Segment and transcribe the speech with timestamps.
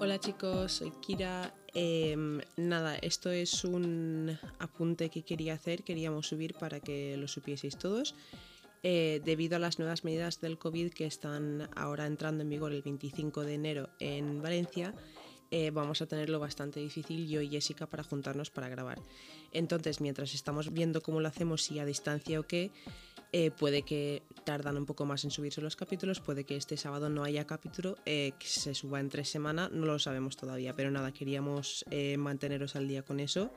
[0.00, 1.54] Hola chicos, soy Kira.
[1.72, 7.78] Em, nada, esto es un apunte que quería hacer, queríamos subir para que lo supieseis
[7.78, 8.14] todos.
[8.82, 12.82] Eh, debido a las nuevas medidas del COVID que están ahora entrando en vigor el
[12.82, 14.94] 25 de enero en Valencia,
[15.50, 19.00] eh, vamos a tenerlo bastante difícil yo y Jessica para juntarnos para grabar.
[19.52, 22.72] Entonces, mientras estamos viendo cómo lo hacemos, si a distancia o qué,
[23.36, 27.08] eh, puede que tardan un poco más en subirse los capítulos, puede que este sábado
[27.08, 30.92] no haya capítulo, eh, que se suba en tres semanas, no lo sabemos todavía, pero
[30.92, 31.84] nada, queríamos
[32.16, 33.50] manteneros al día con eso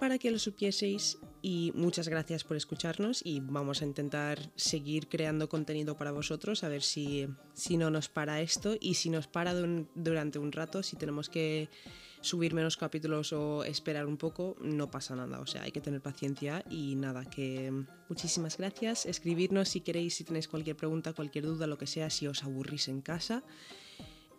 [0.00, 5.50] para que lo supieseis y muchas gracias por escucharnos y vamos a intentar seguir creando
[5.50, 9.54] contenido para vosotros a ver si, si no nos para esto y si nos para
[9.54, 11.68] durante un rato, si tenemos que
[12.22, 16.00] subir menos capítulos o esperar un poco, no pasa nada, o sea, hay que tener
[16.00, 17.70] paciencia y nada, que
[18.08, 22.26] muchísimas gracias, escribirnos si queréis, si tenéis cualquier pregunta, cualquier duda, lo que sea, si
[22.26, 23.42] os aburrís en casa.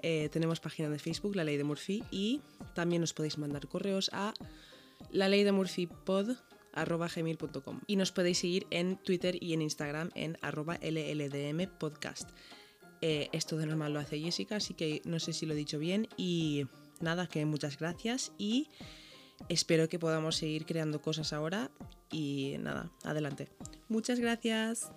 [0.03, 2.41] Eh, tenemos página de Facebook, La Ley de Murphy, y
[2.73, 4.33] también os podéis mandar correos a
[5.11, 6.35] la ley de Murphy pod
[6.73, 12.29] gmail.com y nos podéis seguir en Twitter y en Instagram en arroba LLDM podcast.
[13.01, 15.79] Eh, esto de normal lo hace Jessica, así que no sé si lo he dicho
[15.79, 16.67] bien y
[16.99, 18.69] nada, que muchas gracias y
[19.49, 21.71] espero que podamos seguir creando cosas ahora
[22.11, 23.49] y nada, adelante.
[23.89, 24.91] Muchas gracias.